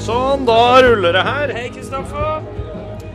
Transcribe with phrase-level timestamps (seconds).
[0.00, 1.52] Sånn, da ruller det her.
[1.54, 2.42] Hei, Kristoffer.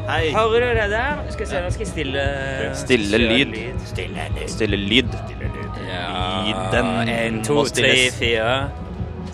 [0.05, 0.31] Hei.
[0.33, 1.21] Hører du det der?
[1.33, 2.25] Skal se, nå skal jeg stille
[2.77, 3.55] Stille lyd.
[3.89, 4.49] Stille lyd.
[4.55, 5.15] Stille lyd.
[6.45, 8.57] Lyden En, to, må tre, fire.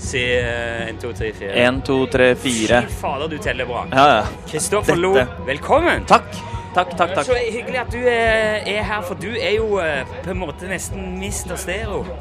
[0.02, 1.52] Si eh, en, to, tre, fire.
[1.62, 2.86] En, to, tre, fire.
[2.88, 3.84] Fy fader, du teller bra.
[3.92, 4.24] Ja, ja.
[4.50, 5.14] Kristoffer Lo,
[5.46, 6.08] velkommen.
[6.10, 6.51] Takk.
[6.72, 7.26] Takk, takk, takk.
[7.28, 10.70] Så hyggelig at du er, er her, for du er jo eh, på en måte
[10.72, 12.06] nesten mister stereo.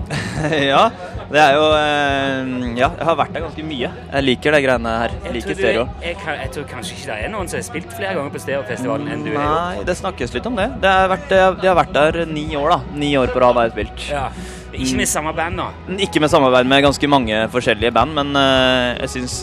[0.70, 0.86] Ja,
[1.30, 3.90] det er jo eh, Ja, jeg har vært der ganske mye.
[4.10, 5.14] Jeg liker de greiene her.
[5.26, 5.82] Jeg liker du stereo.
[6.00, 8.42] er- Jeg, jeg tror kanskje ikke det er noen som har spilt flere ganger på
[8.42, 9.42] Stereofestivalen enn du er.
[9.42, 10.68] Nei, det snakkes litt om det.
[10.82, 11.28] det har vært,
[11.60, 12.80] de har vært der ni år, da.
[13.04, 14.08] Ni år på rad har jeg spilt.
[14.10, 14.24] Ja.
[14.72, 15.68] Ikke med samme band da?
[15.98, 19.36] Ikke med samarbeid med ganske mange forskjellige band, men uh, jeg syns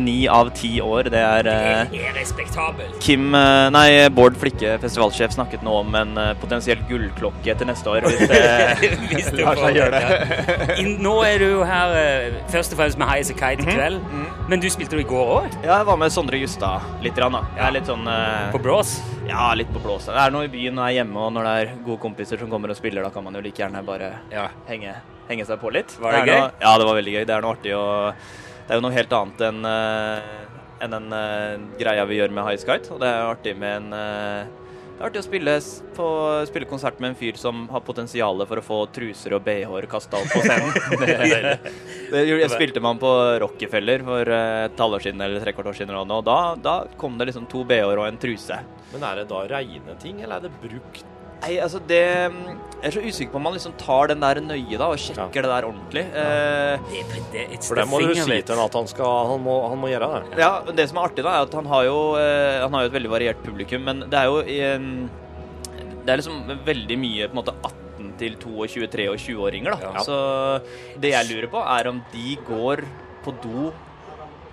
[0.00, 2.96] ni av ti år, det er uh, Det er respektabelt.
[3.04, 7.90] Kim, eh, nei, Bård Flikke, festivalsjef, snakket nå om en eh, potensiell gullklokke til neste
[7.90, 8.06] år.
[8.08, 8.40] Hvis det
[9.12, 10.68] Hvis du lar får seg gjøre det.
[10.78, 10.88] ja.
[11.04, 13.68] Nå er du jo her eh, først og fremst med High As A Kite i
[13.74, 14.00] kveld.
[14.48, 17.18] Men du spilte jo i går òg, Ja, jeg var med Sondre Justad litt.
[17.20, 17.44] rann, da.
[17.58, 18.96] Jeg er litt sånn eh, på Blås.
[19.28, 20.04] Ja, litt på blås.
[20.10, 22.50] Det er noe i byen og er hjemme, og når det er gode kompiser som
[22.52, 24.50] kommer og spiller, da kan man jo like gjerne bare Ja.
[24.68, 24.96] Henge,
[25.28, 25.94] henge seg på litt.
[26.00, 26.40] Var det det gøy?
[26.40, 27.22] Noe, ja, det var veldig gøy.
[27.28, 27.86] Det er noe artig å
[28.64, 30.34] Det er jo noe helt annet enn eh,
[30.84, 32.92] enn den uh, greia vi gjør med High Skite.
[32.92, 34.60] Og det er artig med en uh,
[34.94, 35.52] det er artig å spille,
[35.96, 36.08] på,
[36.46, 40.20] spille konsert med en fyr som har potensial for å få truser og BH-er kasta
[40.20, 40.70] opp på scenen.
[41.02, 41.72] det.
[42.12, 43.10] Det jeg spilte man på
[43.42, 47.50] Rockefeller for et halvår siden eller trekvart år siden, og da, da kom det liksom
[47.50, 48.60] to BH-er og en truse.
[48.92, 51.13] Men er det da reine ting, eller er det brukt?
[51.44, 54.78] Nei, altså det Jeg er så usikker på om man liksom tar den der nøye
[54.80, 56.02] da og sjekker det der ordentlig.
[56.10, 59.54] Eh, Det, det, For det må du si til ham at han, skal, han, må,
[59.72, 60.40] han må gjøre det.
[60.42, 62.92] ja, Det som er artig, da, er at han har jo uh, Han har jo
[62.92, 64.90] et veldig variert publikum, men det er jo i en
[66.04, 69.94] Det er liksom veldig mye på en måte 18 til 22, 23-åringer, da.
[69.96, 70.02] Ja.
[70.04, 70.18] Så
[71.02, 72.84] det jeg lurer på, er om de går
[73.24, 73.70] på do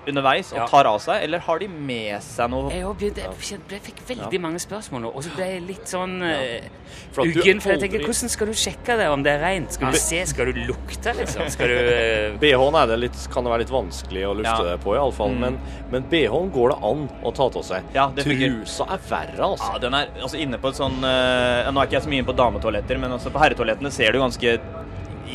[0.07, 0.65] underveis og Ja.
[0.67, 4.41] tar av seg, eller har de med seg noe Jeg, begynte- jeg, jeg fikk veldig
[4.41, 6.69] mange spørsmål nå, og så ble jeg litt sånn ja.
[7.13, 7.59] For uggen.
[7.61, 9.73] For jeg tenker, hvordan skal du sjekke det, om det er rent?
[9.73, 11.49] Skal du se, skal du lukte, liksom?
[11.53, 14.71] Skal du eh, BH-en er det litt, kan det være litt vanskelig å lufte Ja.
[14.71, 15.31] det på, iallfall.
[15.35, 15.39] Mm.
[15.39, 15.59] Men,
[15.91, 17.83] men BH-en går det an å ta av seg.
[17.95, 18.09] Ja.
[18.15, 19.71] Trusa er verre, altså.
[19.73, 22.21] Ja, den er altså inne på et sånn uh, Nå er ikke jeg så mye
[22.23, 24.57] inne på dametoaletter, men også på herretoalettene ser du ganske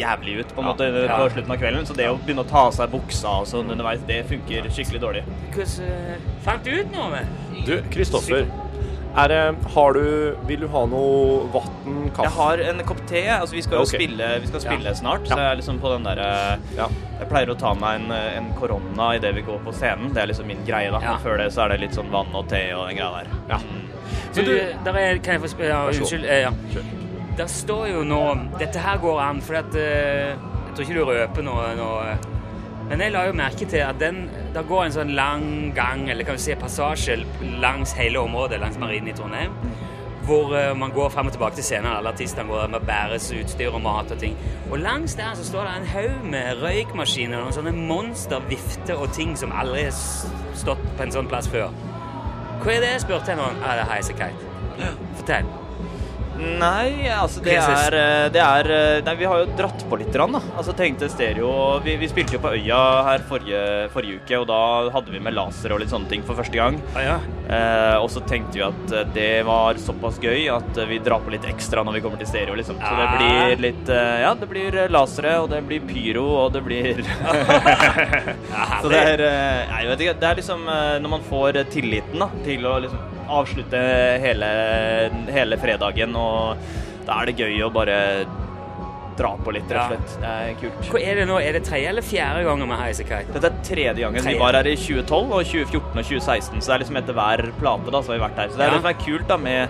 [0.01, 1.17] jævlig ut på en måte ja.
[1.17, 1.89] på slutten av kvelden.
[1.89, 5.03] Så det å begynne å ta av seg buksa og sånn underveis, det funker skikkelig
[5.03, 5.25] dårlig.
[5.55, 7.11] Hvordan eh, Fant du ut noe?
[7.17, 7.67] med?
[7.67, 8.47] Du, Kristoffer.
[9.17, 9.37] Er det,
[9.73, 12.27] har du, vil du ha noe vann, kaffe?
[12.27, 13.23] Jeg har en kopp te.
[13.33, 14.03] altså Vi skal jo okay.
[14.03, 15.31] spille, vi skal spille snart, Ja.
[15.33, 16.27] så jeg er liksom på den derre
[16.77, 16.89] Ja.
[17.23, 20.13] Jeg pleier å ta meg en, en korona idet vi går på scenen.
[20.13, 21.01] Det er liksom min greie, da.
[21.01, 21.17] Ja.
[21.25, 23.33] Før det så er det litt sånn vann og te og den greia der.
[23.55, 23.63] Ja.
[24.37, 25.81] Du, Men du- der er, kan jeg få spørre?
[25.95, 26.25] Så unnskyld.
[26.29, 26.53] eh, ja.
[27.37, 28.23] Der står jo nå
[28.59, 31.91] Dette her går an, for at eh, Jeg tror ikke du røper noe, nå.
[32.87, 36.25] Men jeg la jo merke til at den Der går en sånn lang gang, eller
[36.25, 37.19] kan du si passasje,
[37.61, 39.53] langs hele området langs Marinen i Trondheim.
[40.27, 41.91] Hvor eh, man går frem og tilbake til scenen.
[41.93, 44.39] Alle artistene går med bæres utstyr og mat og ting.
[44.71, 49.13] Og langs der så står det en haug med røykmaskiner og noen sånne monstervifter og
[49.15, 49.95] ting som aldri har
[50.57, 51.71] stått på en sånn plass før.
[52.65, 53.63] Hva er det, spurte jeg noen.
[53.63, 54.99] Ah, det er Highasakite.
[55.21, 55.66] Fortell.
[56.37, 60.15] Nei, altså det er eh, det er eh, Nei, vi har jo dratt på litt,
[60.19, 60.41] rann, da.
[60.59, 61.49] Altså tenkte stereo
[61.85, 63.63] vi, vi spilte jo på Øya her forrige,
[63.95, 64.59] forrige uke, og da
[64.95, 66.79] hadde vi med laser og litt sånne ting for første gang.
[66.97, 67.17] Ah, ja.
[67.47, 71.33] Eh, og så tenkte vi at eh, det var såpass gøy at vi drar på
[71.35, 72.81] litt ekstra når vi kommer til stereo, liksom.
[72.83, 73.17] Så det Ah.
[73.17, 77.01] blir litt Ja, det blir lasere, og det blir pyro, og det blir
[78.83, 79.23] Så det er
[79.71, 80.17] Nei, jeg vet ikke.
[80.21, 83.81] Det er liksom når man får tilliten da, til å liksom avslutte
[84.23, 84.51] hele,
[85.33, 86.57] hele fredagen, og
[87.07, 87.97] da er det gøy å bare
[89.17, 90.17] dra på litt, rett og slett.
[90.21, 90.89] Det er kult.
[90.93, 91.37] Hvor er det nå?
[91.41, 93.33] Er det tredje eller fjerde gangen med Highasakite?
[93.33, 94.21] Dette er tredje gangen.
[94.21, 94.35] Tredje.
[94.37, 97.45] Vi var her i 2012 og 2014 og 2016, så det er liksom etter hver
[97.63, 98.51] plate da, så har vi vært her.
[98.53, 98.75] Så det er Ja.
[98.77, 99.69] det som er kult da med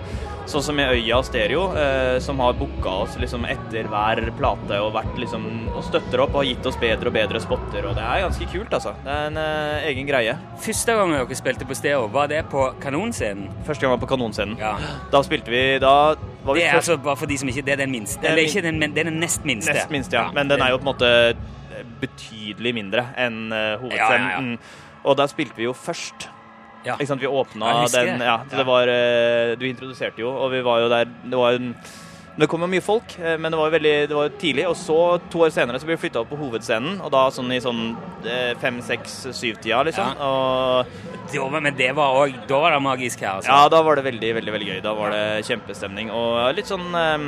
[0.51, 4.93] sånn som med Øya Stereo, eh, som har booka oss liksom etter hver plate og
[4.95, 8.05] vært liksom og støtter opp og har gitt oss bedre og bedre spotter, og det
[8.05, 8.93] er ganske kult, altså.
[9.03, 10.37] Det er en eh, egen greie.
[10.63, 13.51] Første gangen dere spilte på stereo, var det på Kanonscenen?
[13.67, 14.55] Første gang var på Kanonscenen.
[14.61, 14.75] Ja.
[15.11, 16.15] Da spilte vi Da
[16.45, 18.23] var vi Det er først altså bare for de som ikke Det er den minste.
[18.23, 19.73] Er Eller ikke den, men det er den nest minste.
[19.75, 20.31] Nest minste, ja.
[20.35, 21.11] Men den er jo på en måte
[22.01, 24.31] betydelig mindre enn uh, hovedscenen.
[24.31, 25.03] Ja, ja, ja.
[25.07, 26.29] Og der spilte vi jo først.
[26.87, 26.95] Ja.
[26.97, 27.21] Ikke sant?
[27.23, 28.21] Vi åpna den.
[28.23, 31.73] Ja, det var eh, Du introduserte jo, og vi var jo der Det var en
[32.37, 34.67] Det kom jo mye folk, eh, men det var jo veldig det var tidlig.
[34.69, 34.97] Og så,
[35.33, 37.79] to år senere, så ble vi flytta opp på hovedscenen, og da sånn i sånn
[38.29, 40.11] eh, fem, seks, syv-tida, liksom.
[40.13, 40.27] Ja.
[40.29, 43.49] Og Det var, men det var òg Da var det magisk her, altså.
[43.49, 44.79] ja, da var det veldig, veldig veldig gøy.
[44.85, 46.13] Da var det kjempestemning.
[46.13, 47.25] Og litt sånn eh,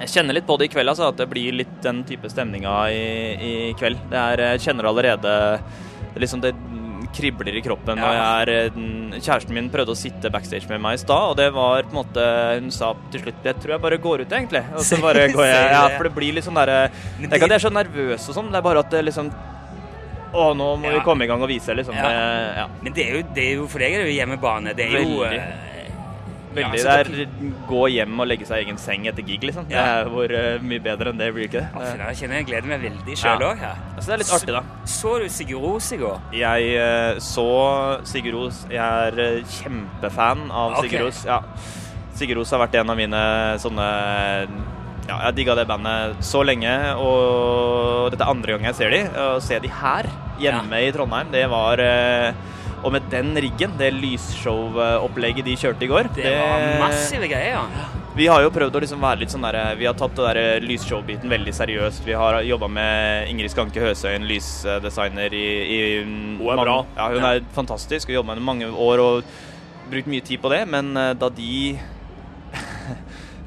[0.00, 2.72] Jeg kjenner litt på det i kveld, altså, at det blir litt den type stemninga
[2.90, 3.04] i,
[3.36, 4.00] i kveld.
[4.10, 5.36] Det er, Jeg kjenner allerede
[6.12, 6.50] det er liksom det
[7.14, 7.98] kribler i kroppen.
[8.02, 8.10] Ja.
[8.42, 11.82] Jeg eh, kjæresten min prøvde å sitte backstage med meg i stad, og det var
[11.86, 12.26] på en måte
[12.62, 14.62] Hun sa til slutt Jeg tror jeg bare går ut, egentlig.
[14.74, 15.70] Og så bare går jeg.
[15.72, 16.88] Ja, for det blir litt sånn derre
[17.20, 19.04] Det er ikke at jeg er så nervøs og sånn, det er bare at det
[19.08, 19.32] liksom
[20.32, 20.94] Å, nå må Ja.
[20.96, 21.94] vi komme i gang og vise, liksom.
[21.94, 22.08] Ja.
[22.08, 22.66] Det- ja.
[22.82, 24.72] Men det er, jo, det er jo For deg er det jo hjemmebane.
[24.76, 25.42] Det er jo Veldig.
[26.52, 26.80] Veldig.
[26.82, 27.10] Ja, er
[27.68, 29.68] gå hjem og legge seg i egen seng etter gig, liksom.
[29.70, 31.68] Det er hvor uh, mye bedre enn det blir ikke det.
[31.74, 33.52] fy, Jeg kjenner jeg gleder meg veldig sjøl Ja.
[33.52, 33.78] òg her.
[33.98, 34.62] Så det er litt artig, da.
[34.96, 36.18] Så du Sigurd Ros i går?
[36.36, 37.48] Jeg uh, så
[38.08, 38.64] Sigurd Ros.
[38.72, 40.90] Jeg er uh, kjempefan av okay.
[40.90, 41.24] Sigurd Ros.
[41.28, 41.40] Ja.
[42.18, 43.22] Sigurd Ros har vært en av mine
[43.62, 43.88] sånne
[45.08, 46.70] Ja, jeg digga det bandet så lenge,
[47.02, 49.00] og dette er andre gang jeg ser de.
[49.18, 50.06] Å se de her,
[50.38, 52.36] hjemme i Trondheim, det var eh,
[52.82, 57.58] Og med den riggen, det lysshow-opplegget de kjørte i går Det var massive greier.
[57.58, 57.90] ja.
[58.12, 60.66] Vi har jo prøvd å liksom være litt sånn der Vi har tatt det der
[60.66, 62.02] lysshow-biten veldig seriøst.
[62.04, 66.76] Vi har jobba med Ingrid Skanke Høsøyen, lysdesigner i, i Hun er bra.
[66.98, 69.32] Ja, hun er fantastisk og jobba med henne i mange år og
[69.92, 70.66] brukt mye tid på det.
[70.68, 71.78] Men eh, da de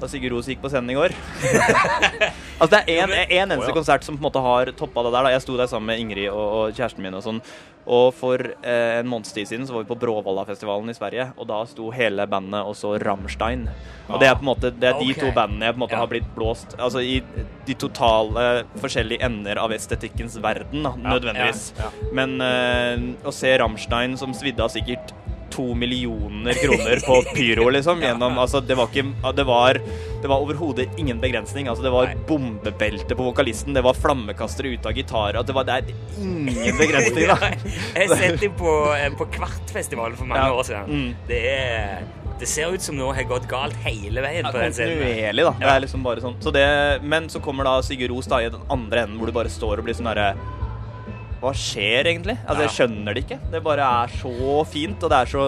[0.01, 1.13] Da Sigurd Ros gikk på scenen i går
[2.59, 3.75] Altså Det er en, en eneste oh, ja.
[3.75, 5.27] konsert som på en måte har toppa det der.
[5.27, 7.41] da Jeg sto der sammen med Ingrid og, og kjæresten min og sånn.
[7.85, 11.45] Og for eh, en måneds tid siden så var vi på Bråvallafestivalen i Sverige, og
[11.51, 13.67] da sto hele bandet og så Rammstein.
[14.07, 15.19] Og det er på en måte Det er de okay.
[15.21, 16.01] to bandene jeg på en måte Ja.
[16.01, 17.19] har blitt blåst Altså i
[17.67, 21.73] de totale forskjellige ender av estetikkens verden, da, nødvendigvis.
[21.77, 25.13] ja, Men eh, å se Rammstein som svidde av sikkert
[25.53, 28.01] to millioner kroner på pyro, liksom.
[28.05, 29.05] Gjennom, altså, det var ikke
[29.37, 29.79] Det var,
[30.21, 31.67] det var overhodet ingen begrensning.
[31.67, 35.43] Altså, det var bombebelte på vokalisten, det var flammekastere ut av gitarer.
[35.43, 37.37] Det, var, det er ingen begrensning, da.
[37.95, 40.53] Jeg har sett dem på, eh, på Kvartfestivalen for mange Ja.
[40.53, 40.91] år siden.
[40.91, 41.15] Mm.
[41.29, 42.03] Det, er,
[42.39, 44.97] det ser ut som noe har gått galt hele veien Ja, på den scenen.
[44.99, 45.55] Kontinuerlig, da.
[45.61, 46.35] Det er liksom bare sånn.
[46.43, 46.65] Så det,
[47.03, 49.79] men så kommer da Sigurd Ros da i den andre enden, hvor du bare står
[49.79, 50.33] og blir sånn derre
[51.45, 52.35] Hva skjer egentlig?
[52.47, 53.37] Altså, jeg skjønner det ikke.
[53.53, 55.43] Det bare er så fint, og det er så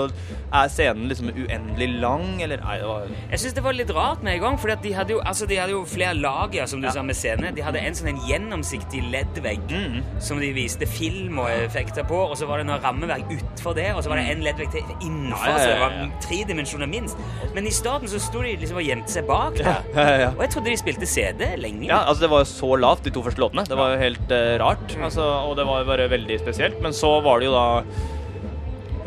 [0.47, 4.21] Er scenen liksom uendelig lang, eller Nei, det var Jeg syns det var litt rart
[4.23, 6.94] med en gang, for de, altså, de hadde jo flere lager, som du Ja.
[6.95, 7.51] sa, med scene.
[7.55, 10.03] De hadde en sånn en gjennomsiktig leddvegg Mm.
[10.21, 13.89] som de viste film og effekter på, og så var det noe rammeverk utfor det,
[13.95, 16.38] og så var det en leddvegg til innenfor, Ja, ja, ja, så det var tre
[16.47, 17.17] dimensjoner minst.
[17.55, 19.83] Men i starten så sto de liksom og gjemte seg bak der.
[19.97, 20.29] Ja, ja, ja.
[20.29, 21.88] Og jeg trodde de spilte CD lenge.
[21.89, 23.65] Ja, altså Det var jo så lavt, de to første låtene.
[23.67, 24.95] Det var jo helt uh, rart.
[25.01, 26.79] Altså, og det var bare veldig spesielt.
[26.83, 27.65] Men så var det jo da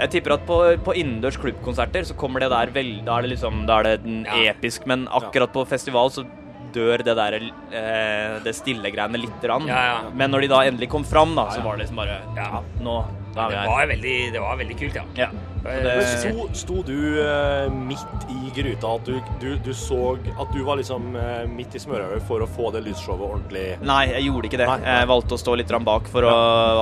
[0.00, 0.56] Jeg tipper at på,
[0.86, 4.14] på innendørs klubbkonserter så kommer det der vel Da er det liksom Da er det
[4.24, 4.38] Ja.
[4.54, 6.24] episk, men akkurat på festival så
[6.72, 9.66] dør det der eh, Det stille greiene lite grann.
[9.68, 10.10] Ja, ja.
[10.14, 12.62] Men når de da endelig kom fram, da, så var det liksom bare Ja.
[12.80, 12.94] Nå
[13.34, 15.06] Det var veldig, det var veldig kult, ja.
[15.18, 15.30] Ja.
[15.60, 18.94] Det, sto, sto du uh, midt i gryta?
[18.96, 22.48] At du, du, du så At du var liksom uh, midt i smørøyet for å
[22.48, 24.68] få det lysshowet ordentlig Nei, jeg gjorde ikke det.
[24.70, 24.78] Nei.
[24.86, 26.32] Jeg valgte å stå litt bak for å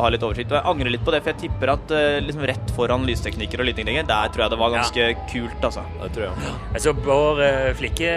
[0.03, 0.55] ha litt oversikt.
[0.55, 3.63] Og jeg angrer litt på det, for jeg tipper at uh, liksom rett foran lysteknikker
[3.63, 5.85] og lydteknikker, der tror jeg det var ganske kult, altså.
[5.99, 6.57] Det tror jeg.
[6.71, 8.17] Altså, Bård uh, Flikke,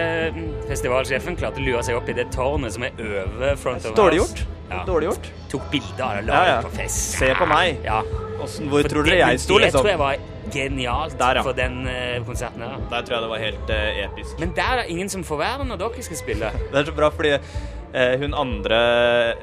[0.70, 4.18] festivalsjefen, klarte å lure seg opp i det tårnet som er over front of house.
[4.22, 4.61] gjort.
[4.72, 4.84] Ja.
[4.88, 5.32] Dårlig gjort.
[5.52, 6.60] Tok bilder av det, la Ja, det ja.
[6.66, 7.00] på fest.
[7.20, 7.82] Se på meg.
[7.86, 8.02] Ja.
[8.42, 9.82] Hvordan, hvor For tror dere jeg sto, Det liksom?
[9.84, 10.16] tror jeg var
[10.52, 11.44] genialt Der, ja.
[11.46, 12.80] for den uh, konserten her.
[12.90, 14.40] Der tror jeg det var helt uh, episk.
[14.40, 16.50] Men der er det ingen som får være når dere skal spille.
[16.72, 18.80] Det er så bra, fordi eh, hun andre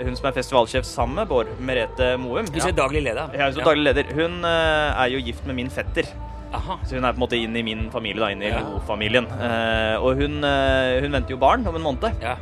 [0.03, 3.31] Hun som er festivalsjef sammen med Bård, Merete Moum Hun som er daglig leder.
[3.37, 4.11] Jeg er daglig leder.
[4.17, 6.09] Hun er jo gift med min fetter.
[6.53, 6.79] Aha.
[6.89, 8.63] Så hun er på en måte inn i min familie, da, inn i Ja.
[8.65, 9.27] Lo-familien.
[9.37, 12.23] Eh, og hun, hun venter jo barn om en måned.
[12.25, 12.37] Ja.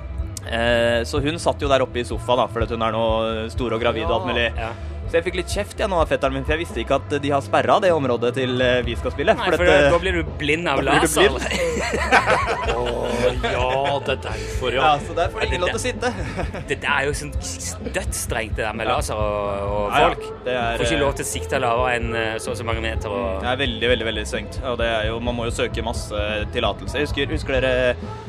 [0.46, 3.06] Eh, så hun satt jo der oppe i sofaen, da, fordi hun er nå
[3.52, 4.50] stor og gravid og alt mulig.
[4.56, 4.74] Ja.
[5.06, 7.12] Så jeg fikk litt kjeft jeg, nå av fetteren min, for jeg visste ikke at
[7.22, 9.36] de har sperra det området til eh, vi skal spille.
[9.38, 11.30] Nei, for for dette- da blir du blind av laser.
[12.66, 13.68] Å oh, ja,
[14.02, 14.90] det er derfor, ja, ja.
[15.06, 16.10] så der får de ikke lov til å sitte.
[16.72, 17.32] Det der er jo sånn
[17.94, 18.96] dødsstrengt, det der med Ja.
[18.98, 20.26] laser og, og Ja, folk.
[20.44, 22.66] Det er, Får ikke eh, lov til å sikte lavere enn eh, så og så
[22.66, 23.12] mange meter.
[23.14, 23.40] Og...
[23.44, 24.58] Det er veldig, veldig veldig strengt.
[24.66, 26.26] Og det er jo, man må jo søke masse
[26.56, 26.98] tillatelse.
[26.98, 28.25] Jeg husker, husker dere eh,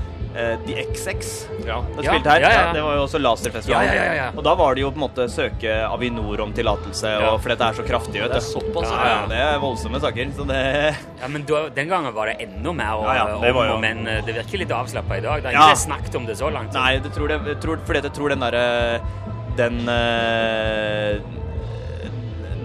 [0.67, 1.29] The XX?
[1.65, 1.77] ja.
[1.98, 2.41] Det Ja, spilte her.
[2.44, 2.74] ja, ja, ja.
[2.74, 3.86] Det var jo også laserfestival.
[3.88, 4.27] Ja, ja, ja, ja.
[4.38, 7.32] Og da var det jo på en måte søke Avinor om tillatelse, Ja.
[7.32, 8.22] og for dette er så kraftig.
[8.22, 10.32] Vet Det er såpass, ja, ja, det er voldsomme saker.
[10.38, 13.70] Så det Ja, men da, Den gangen var det enda mer Ja, ja, det var
[13.74, 14.06] og men.
[14.08, 15.41] eh, Det virker litt avslappa i dag.
[15.41, 15.74] Det har Ja.
[15.74, 16.74] ikke snakket om det så langt.
[16.74, 19.01] Nei, det tror det, jeg tror, fordi jeg tror den derre
[19.58, 21.17] Den eh,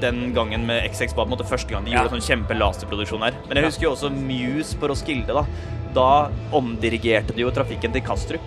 [0.02, 2.02] den gangen med XX var på en måte første gang de Ja.
[2.02, 3.38] gjorde sånn kjempelaserproduksjon her.
[3.48, 5.32] Men jeg husker jo også Muse på Roskilde.
[5.32, 5.46] Da
[5.92, 8.40] Da omdirigerte de jo trafikken til Kastrup.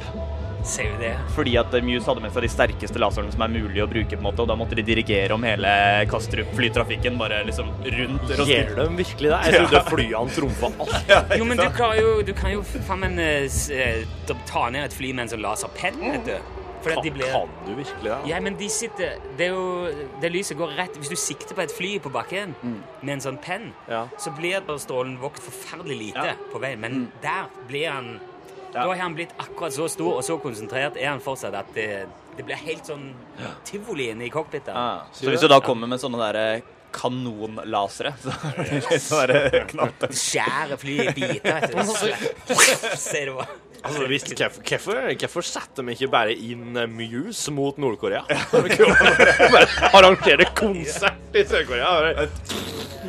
[0.65, 1.12] Ser vi det?
[1.35, 4.09] Fordi at Muse hadde med seg de sterkeste laserne som er mulig å bruke.
[4.17, 5.69] på en måte Og da måtte de dirigere om hele
[6.09, 8.75] Kastrup-flytrafikken bare liksom rundt Gjør Roskilde.
[8.89, 9.39] de virkelig det?
[9.45, 11.38] Jeg trodde flyene trumfa alt.
[11.38, 11.69] Jo, men du,
[12.01, 13.45] jo, du kan jo faen meg eh,
[13.77, 14.05] eh,
[14.50, 16.38] ta ned et fly med en sånn laserpenn, vet du.
[16.86, 18.20] For at de Kan, blir kan du virkelig det?
[18.30, 21.63] Ja, men de sitter Det er jo Det lyset går rett Hvis du sikter på
[21.65, 22.54] et fly på bakken
[23.01, 24.06] med en sånn penn, Ja.
[24.22, 26.36] så blir bare strålen vokst forferdelig lite Ja.
[26.54, 26.80] på veien.
[26.80, 28.20] Men der blir han
[28.75, 28.84] Ja.
[28.84, 32.08] Da har han blitt akkurat så stor og så konsentrert er han fortsatt at det,
[32.38, 33.13] det blir helt sånn
[33.63, 34.68] tivoli inne i cockpit.
[34.68, 35.04] Ja.
[35.13, 36.62] Så hvis du da kommer med sånne derre
[36.92, 38.13] kanonlasere,
[39.00, 41.62] så er det litt sånn knapt Skjærer flyet i biter.
[41.72, 42.56] vet du.
[43.00, 43.48] Ser du hva?
[43.86, 48.24] Altså, hvis, hvorfor, hvorfor, setter de ikke bare inn eh, Muse mot Nord-Korea?
[49.98, 52.25] arrangere konsert i Sør-Korea.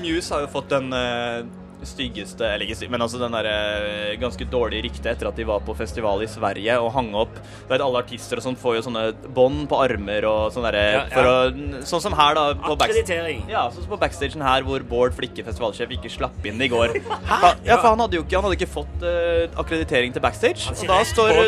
[0.03, 1.47] Muse har jo fått den eh,
[1.85, 5.47] styggeste Eller ikke stygg, men altså den der eh, ganske dårlige ryktet etter at de
[5.49, 8.79] var på festival i Sverige og hang opp Du vet, Alle artister og sånn får
[8.79, 9.05] jo sånne
[9.37, 11.83] bånd på armer og sånn derre Ja, ja.
[11.87, 12.47] Sånn som her, da.
[12.57, 12.75] På.
[12.77, 13.45] Akkreditering.
[13.51, 16.97] Ja, sånn som på backstagen her hvor Bård Flikke, festivalsjef, ikke slapp inn i går.
[17.31, 17.53] Hæ?
[17.67, 20.71] ja, for han hadde jo ikke, han hadde ikke fått uh, akkreditering til backstage.
[20.73, 21.41] Og da står,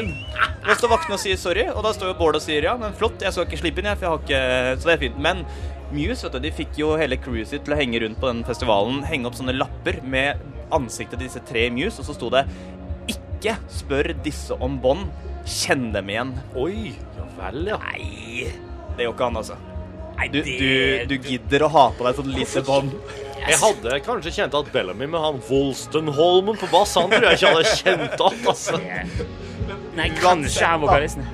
[0.67, 2.95] da står vaktene og sier sorry, og da står jo Bård og sier ja, men
[2.99, 5.21] flott, jeg skal ikke slippe inn, jeg, for jeg har ikke Så det er fint.
[5.29, 5.45] Men
[5.95, 8.43] Muse, vet du, de fikk jo hele crewet sitt til å henge rundt på den
[8.45, 10.43] festivalen, henge opp sånne lapper med
[10.75, 12.45] ansiktet til disse tre Muse, og så sto det
[13.09, 15.09] ikke spør disse om bånd,
[15.49, 16.35] kjenn dem igjen.
[16.61, 17.79] Oi, ja vel, ja.
[17.87, 18.51] Nei,
[18.99, 19.57] Det gjør ikke han, altså.
[20.19, 22.99] nei Du, det du, du gidder å ha på deg sånn lite bånd.
[23.39, 27.55] Jeg hadde kanskje kjent at Bellamy med han Wolstenholmen på bass, han tror jeg ikke
[27.55, 28.81] hadde kjent at, altså.
[29.97, 31.29] Nei, kanskje er vokalisten.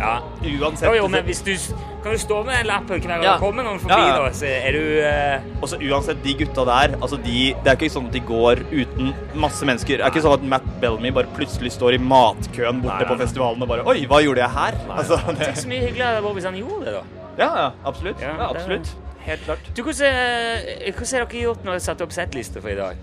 [0.00, 0.14] Ja.
[0.40, 0.86] Uansett.
[0.88, 1.52] Jo, jo, men hvis du
[2.00, 3.34] Kan du stå med den lappen hver gang Ja.
[3.36, 4.22] det kommer noen forbi, Ja, ja.
[4.24, 7.90] da, så er du eh, Også uansett, de gutta der, altså de, det er ikke
[7.92, 10.00] sånn at de går uten masse mennesker.
[10.00, 13.10] Det er ikke sånn at Matt Bellamy bare plutselig står i matkøen borte Nei, nei,
[13.12, 14.80] på festivalen og bare Oi, hva gjorde jeg her?
[14.96, 17.04] Altså, det, Tenk så mye hyggeligere det var hvis han gjorde det, da.
[17.44, 18.20] ja, ja, absolutt.
[18.24, 18.94] Ja, Ja, absolutt.
[19.20, 19.66] Helt klart.
[19.76, 22.96] Du, hvordan, eh, hvordan har dere gjort når dere satte opp settliste for i dag?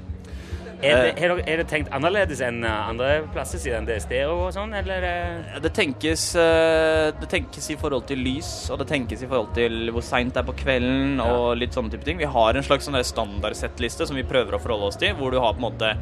[0.78, 1.24] Er det, Eh.
[1.24, 4.76] er, det, er tenkt annerledes enn eh, andre plasser, siden det er stereo og sånn,
[4.78, 5.02] eller?
[5.04, 5.58] eh?
[5.64, 10.06] Det tenkes, det tenkes i forhold til lys, og det tenkes i forhold til hvor
[10.06, 12.22] seint det er på kvelden, og litt sånne type ting.
[12.22, 15.40] Vi har en slags sånn standardsettliste som vi prøver å forholde oss til, hvor du
[15.42, 15.96] har på en måte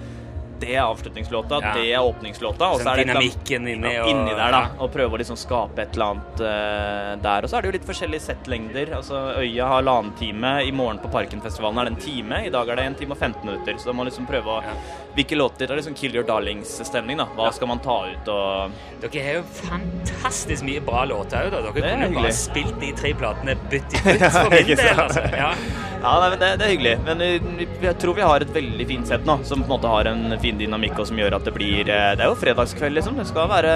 [0.59, 1.73] Det er avslutningslåta, Ja.
[1.75, 4.61] det er åpningslåta, og så Sånn er det dynamikken inni og- inni der, da.
[4.79, 7.43] Og prøve å liksom skape et eller annet uh, der.
[7.43, 8.93] Og så er det jo litt forskjellige settlengder.
[8.95, 10.53] Altså Øya har halvannen time.
[10.63, 12.45] I morgen på Parkenfestivalen er det en time.
[12.47, 13.73] I dag er det en time og 15 minutter.
[13.77, 14.71] Så da må man liksom prøve å Ja.
[15.15, 17.25] Hvilke låter er liksom Kill Your Darlings-stemning, da.
[17.35, 18.71] Hva skal man ta ut og
[19.01, 21.61] Dere har jo fantastisk mye bra låter òg, da.
[21.61, 24.99] Dere er kunne jo bare spilt de tre platene bytt i bytt for min del,
[25.05, 25.23] altså.
[25.35, 25.53] Ja.
[26.01, 26.93] Ja, nei, men det, det er hyggelig.
[27.05, 29.89] Men eh, jeg tror vi har et veldig fint sett nå, som på en måte
[29.91, 32.97] har en fin dynamikk, og som gjør at det blir eh, Det er jo fredagskveld,
[32.99, 33.17] liksom.
[33.21, 33.73] Det skal være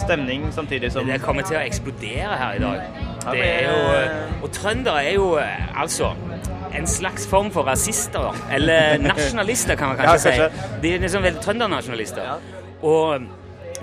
[0.00, 3.02] stemning samtidig som Det kommer til å eksplodere her i dag.
[3.26, 6.12] Det er jo, eh, og trøndere er jo altså
[6.76, 8.30] en slags form for rasister.
[8.52, 10.70] Eller nasjonalister, kan man kanskje, Ja, kanskje.
[10.70, 10.80] si.
[10.84, 12.22] De er liksom veldig trøndernasjonalister.
[12.24, 12.64] Ja.
[12.86, 13.26] Og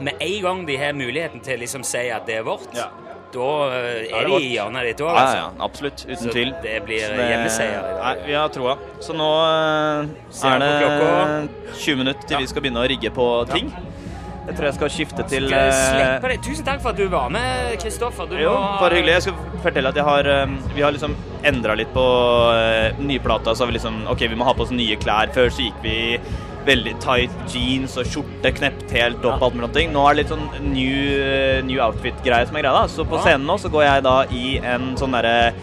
[0.03, 2.89] med en gang de har muligheten til å liksom si at det er vårt, Ja.
[3.33, 5.39] Da eh, er de i hjørnet ditt òg, Ja, altså.
[5.39, 6.05] ja, absolutt.
[6.05, 6.53] Uten Så tvil.
[6.63, 7.97] det blir hjemmeseier i dag.
[8.03, 8.77] Nei, vi har troa.
[9.03, 10.71] Så nå eh, er det
[11.79, 12.43] 20 minutter til Ja.
[12.43, 13.73] vi skal begynne å rigge på ting.
[14.43, 16.39] Jeg tror jeg skal skifte til Skal eh?
[16.43, 18.27] Tusen takk for at du var med, Kristoffer.
[18.27, 19.13] Du Jo, bare hyggelig.
[19.13, 20.23] Jeg skal fortelle at jeg har
[20.75, 21.15] Vi har liksom
[21.47, 22.03] endra litt på
[22.51, 23.55] uh, nyplata.
[23.55, 25.31] Så har vi liksom OK, vi må ha på oss nye klær.
[25.31, 26.19] Før så gikk vi
[26.65, 29.41] veldig tight jeans og skjorte knept helt opp.
[29.41, 29.91] alt mulig ting.
[29.93, 32.73] Nå er det litt sånn new, eh, new outfit-greie som er greia.
[32.73, 33.23] da Så på Ja.
[33.23, 35.53] scenen nå så går jeg da i en sånn derre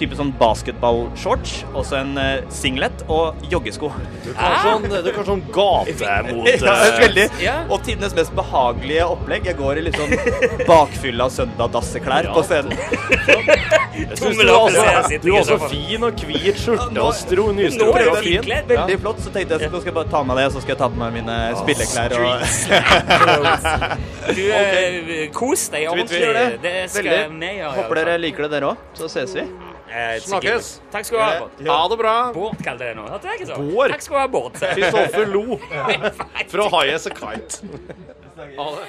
[0.00, 3.92] type sånn basketballshorts, og så en eh, singlet og joggesko.
[4.24, 7.26] Du kan sånn, du kan sånn gate mot Ja, eh, veldig.
[7.70, 9.44] Og tidenes mest behagelige opplegg.
[9.44, 10.16] Jeg går i litt sånn
[10.66, 12.32] bakfylla søndag-dasseklær Ja.
[12.32, 12.72] på scenen.
[14.00, 18.18] Jeg synes du, også, du var så fin og hvit skjorte og stro nystrøket og
[18.24, 18.50] fin.
[18.70, 19.22] Veldig flott.
[19.24, 20.90] Så tenkte jeg at nå skal jeg bare ta med det, så skal jeg ta
[20.92, 22.16] på meg mine spilleklær.
[22.20, 22.36] Og...
[24.30, 26.20] Du, eh, kos deg ordentlig.
[26.36, 26.44] det.
[26.62, 27.72] Det skal vi gjøre.
[27.80, 28.86] Håper dere liker det, dere òg.
[28.94, 29.42] Så ses vi.
[29.90, 30.80] Eh, Snakkes.
[30.92, 31.66] Takk skal du ha, Bård.
[31.66, 32.14] Ha det bra.
[32.34, 33.08] Bård kalte det nå.
[33.10, 33.58] Hørte jeg ikke så?
[33.58, 33.90] Bård?
[33.90, 34.60] Takk skal du ha, Bård.
[34.78, 35.58] Kristoffer Lo
[36.52, 37.74] fra High As A Kite.
[38.38, 38.84] Ha det.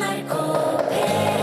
[0.00, 0.38] NRK
[0.94, 1.35] P1